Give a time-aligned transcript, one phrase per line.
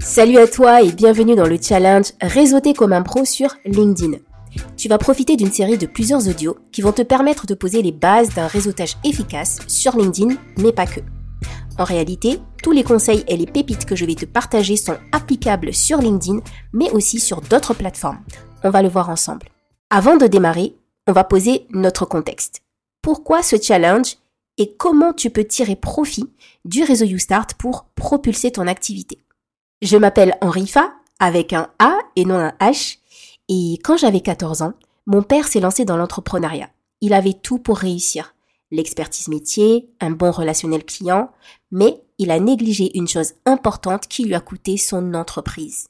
[0.00, 4.16] Salut à toi et bienvenue dans le challenge Réseauter comme un pro sur LinkedIn.
[4.76, 7.92] Tu vas profiter d'une série de plusieurs audios qui vont te permettre de poser les
[7.92, 11.00] bases d'un réseautage efficace sur LinkedIn, mais pas que.
[11.78, 15.74] En réalité, tous les conseils et les pépites que je vais te partager sont applicables
[15.74, 16.40] sur LinkedIn,
[16.72, 18.20] mais aussi sur d'autres plateformes.
[18.64, 19.48] On va le voir ensemble.
[19.90, 20.74] Avant de démarrer,
[21.08, 22.62] on va poser notre contexte.
[23.02, 24.16] Pourquoi ce challenge
[24.56, 26.30] et comment tu peux tirer profit
[26.64, 29.18] du réseau YouStart pour propulser ton activité?
[29.82, 32.98] Je m'appelle Henrifa avec un A et non un H
[33.48, 34.74] et quand j'avais 14 ans,
[35.06, 36.68] mon père s'est lancé dans l'entrepreneuriat.
[37.00, 38.34] Il avait tout pour réussir.
[38.70, 41.30] L'expertise métier, un bon relationnel client,
[41.70, 45.88] mais il a négligé une chose importante qui lui a coûté son entreprise.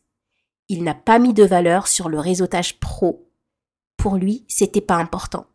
[0.69, 3.29] Il n'a pas mis de valeur sur le réseautage pro.
[3.97, 5.47] Pour lui, c'était pas important.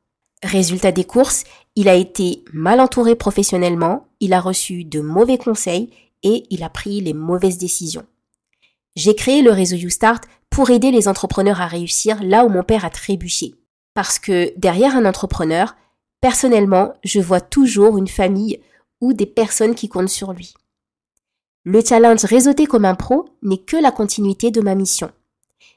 [0.43, 1.45] Résultat des courses,
[1.75, 5.89] il a été mal entouré professionnellement, il a reçu de mauvais conseils
[6.21, 8.05] et il a pris les mauvaises décisions.
[8.95, 12.85] J'ai créé le réseau YouStart pour aider les entrepreneurs à réussir là où mon père
[12.85, 13.55] a trébuché.
[13.93, 15.75] Parce que derrière un entrepreneur,
[16.21, 18.59] personnellement, je vois toujours une famille
[19.01, 20.53] ou des personnes qui comptent sur lui.
[21.63, 25.11] Le challenge réseauté comme un pro n'est que la continuité de ma mission.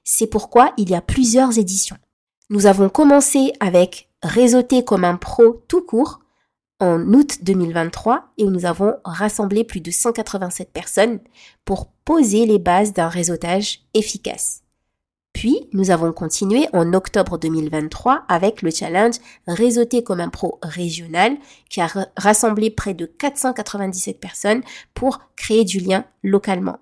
[0.05, 1.97] C'est pourquoi il y a plusieurs éditions.
[2.51, 6.21] Nous avons commencé avec réseauté comme un pro tout court
[6.81, 11.21] en août 2023 et où nous avons rassemblé plus de 187 personnes
[11.65, 14.63] pour poser les bases d'un réseautage efficace.
[15.33, 21.37] Puis, nous avons continué en octobre 2023 avec le challenge Réseauté comme un pro régional
[21.71, 24.63] qui a rassemblé près de 497 personnes
[24.95, 26.79] pour créer du lien localement.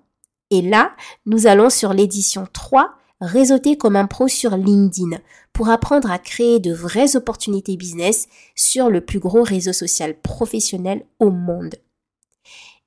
[0.49, 0.93] Et là,
[1.25, 5.17] nous allons sur l'édition 3 réseauter comme un pro sur LinkedIn
[5.53, 11.05] pour apprendre à créer de vraies opportunités business sur le plus gros réseau social professionnel
[11.19, 11.75] au monde.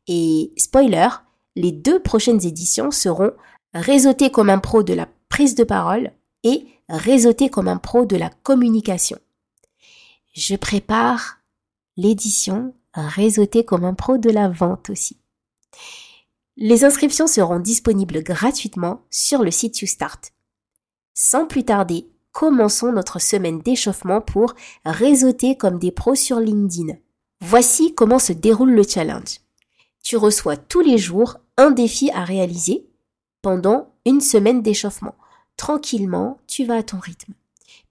[0.06, 1.08] Et spoiler,
[1.56, 3.32] les deux prochaines éditions seront
[3.74, 8.16] réseauter comme un pro de la prise de parole et réseauter comme un pro de
[8.16, 9.18] la communication.
[10.32, 11.38] Je prépare
[11.96, 15.16] l'édition réseauter comme un pro de la vente aussi.
[16.56, 20.20] Les inscriptions seront disponibles gratuitement sur le site YouStart.
[21.14, 26.94] Sans plus tarder, commençons notre semaine d'échauffement pour réseauter comme des pros sur LinkedIn.
[27.40, 29.40] Voici comment se déroule le challenge.
[30.02, 32.86] Tu reçois tous les jours un défi à réaliser
[33.42, 35.14] pendant une semaine d'échauffement.
[35.56, 37.34] Tranquillement, tu vas à ton rythme.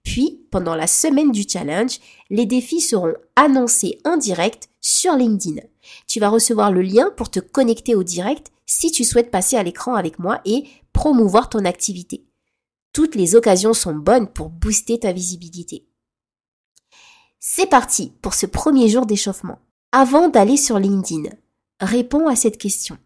[0.02, 2.00] Puis, pendant la semaine du challenge,
[2.30, 5.60] les défis seront annoncés en direct sur LinkedIn.
[6.06, 9.62] Tu vas recevoir le lien pour te connecter au direct si tu souhaites passer à
[9.62, 12.24] l'écran avec moi et promouvoir ton activité.
[12.92, 15.86] Toutes les occasions sont bonnes pour booster ta visibilité.
[17.38, 19.58] C'est parti pour ce premier jour d'échauffement.
[19.92, 21.30] Avant d'aller sur LinkedIn,
[21.80, 22.98] réponds à cette question.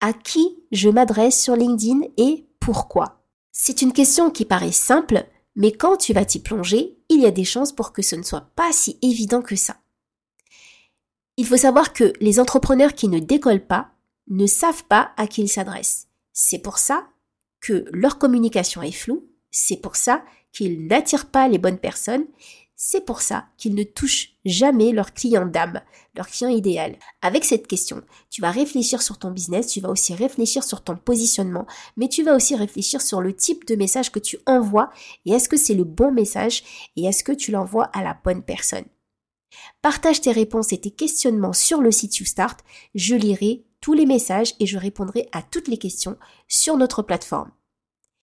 [0.00, 3.22] À qui je m'adresse sur LinkedIn et pourquoi?
[3.52, 7.30] C'est une question qui paraît simple, mais quand tu vas t'y plonger, il y a
[7.30, 9.76] des chances pour que ce ne soit pas si évident que ça.
[11.36, 13.90] Il faut savoir que les entrepreneurs qui ne décollent pas
[14.28, 16.06] ne savent pas à qui ils s'adressent.
[16.32, 17.06] C'est pour ça
[17.60, 22.26] que leur communication est floue, c'est pour ça qu'ils n'attirent pas les bonnes personnes,
[22.76, 25.80] c'est pour ça qu'ils ne touchent jamais leur client d'âme,
[26.14, 26.96] leur client idéal.
[27.22, 30.96] Avec cette question, tu vas réfléchir sur ton business, tu vas aussi réfléchir sur ton
[30.96, 31.66] positionnement,
[31.96, 34.90] mais tu vas aussi réfléchir sur le type de message que tu envoies
[35.24, 36.62] et est-ce que c'est le bon message
[36.96, 38.84] et est-ce que tu l'envoies à la bonne personne.
[39.82, 42.56] Partage tes réponses et tes questionnements sur le site YouStart,
[42.94, 46.16] je lirai tous les messages et je répondrai à toutes les questions
[46.48, 47.50] sur notre plateforme.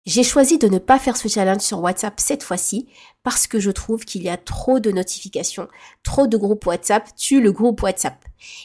[0.06, 2.88] J'ai choisi de ne pas faire ce challenge sur WhatsApp cette fois-ci
[3.22, 5.68] parce que je trouve qu'il y a trop de notifications,
[6.02, 8.22] trop de groupes WhatsApp tuent le groupe WhatsApp.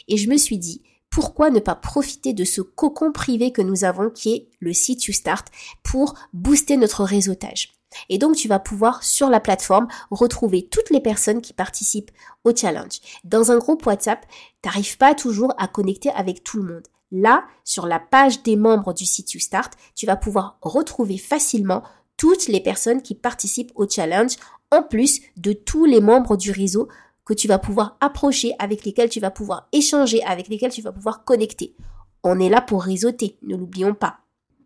[0.09, 3.85] Et je me suis dit, pourquoi ne pas profiter de ce cocon privé que nous
[3.85, 5.45] avons qui est le site YouStart
[5.81, 7.78] pour booster notre réseautage?
[8.09, 12.11] Et donc, tu vas pouvoir, sur la plateforme, retrouver toutes les personnes qui participent
[12.43, 12.99] au challenge.
[13.23, 14.25] Dans un groupe WhatsApp,
[14.61, 16.87] t'arrives pas toujours à connecter avec tout le monde.
[17.11, 21.83] Là, sur la page des membres du site YouStart, tu vas pouvoir retrouver facilement
[22.17, 24.35] toutes les personnes qui participent au challenge,
[24.71, 26.87] en plus de tous les membres du réseau
[27.25, 30.91] que tu vas pouvoir approcher, avec lesquels tu vas pouvoir échanger, avec lesquels tu vas
[30.91, 31.75] pouvoir connecter.
[32.23, 34.19] On est là pour réseauter, ne l'oublions pas.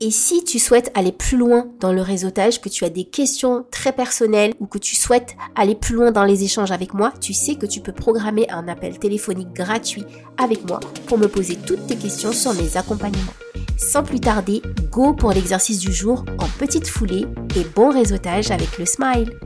[0.05, 3.63] Et si tu souhaites aller plus loin dans le réseautage, que tu as des questions
[3.71, 7.31] très personnelles ou que tu souhaites aller plus loin dans les échanges avec moi, tu
[7.33, 10.03] sais que tu peux programmer un appel téléphonique gratuit
[10.38, 13.31] avec moi pour me poser toutes tes questions sur mes accompagnements.
[13.77, 14.61] Sans plus tarder,
[14.91, 19.39] go pour l'exercice du jour en petite foulée et bon réseautage avec le smile.